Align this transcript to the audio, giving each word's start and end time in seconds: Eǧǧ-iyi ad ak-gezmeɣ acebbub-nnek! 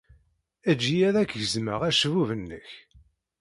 Eǧǧ-iyi 0.71 1.05
ad 1.07 1.15
ak-gezmeɣ 1.17 1.81
acebbub-nnek! 1.89 2.69